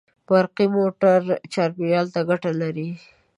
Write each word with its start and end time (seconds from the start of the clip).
برقي 0.29 0.65
موټر 0.75 1.21
چاپېریال 1.53 2.07
ته 2.13 2.21
ګټه 2.29 2.51
لري. 2.61 2.89